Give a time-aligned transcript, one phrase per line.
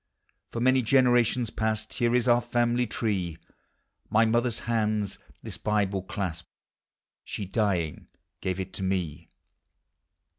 [0.49, 3.37] For many generations past Here is our family tree;
[4.09, 6.49] My mother's hands this Bible clasped,
[7.23, 8.07] She, dying,
[8.39, 9.29] gave it me.